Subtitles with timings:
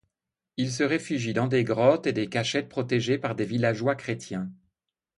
[0.57, 4.51] Il se réfugie dans des grottes ou des cachettes, protégé par des villageois chrétiens.